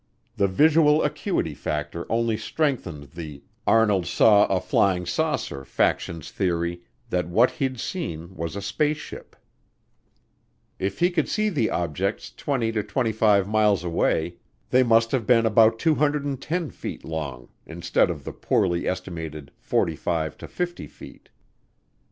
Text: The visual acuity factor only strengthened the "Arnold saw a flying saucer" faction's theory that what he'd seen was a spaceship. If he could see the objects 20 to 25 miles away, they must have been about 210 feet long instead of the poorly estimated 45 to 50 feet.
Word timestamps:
The 0.35 0.47
visual 0.47 1.03
acuity 1.03 1.53
factor 1.53 2.11
only 2.11 2.35
strengthened 2.35 3.11
the 3.11 3.43
"Arnold 3.67 4.07
saw 4.07 4.47
a 4.47 4.59
flying 4.59 5.05
saucer" 5.05 5.63
faction's 5.63 6.31
theory 6.31 6.81
that 7.11 7.29
what 7.29 7.51
he'd 7.51 7.79
seen 7.79 8.35
was 8.35 8.55
a 8.55 8.63
spaceship. 8.63 9.35
If 10.79 10.97
he 10.97 11.11
could 11.11 11.29
see 11.29 11.49
the 11.49 11.69
objects 11.69 12.33
20 12.33 12.71
to 12.71 12.81
25 12.81 13.47
miles 13.47 13.83
away, 13.83 14.37
they 14.71 14.81
must 14.81 15.11
have 15.11 15.27
been 15.27 15.45
about 15.45 15.77
210 15.77 16.71
feet 16.71 17.05
long 17.05 17.49
instead 17.67 18.09
of 18.09 18.23
the 18.23 18.33
poorly 18.33 18.87
estimated 18.87 19.51
45 19.59 20.35
to 20.39 20.47
50 20.47 20.87
feet. 20.87 21.29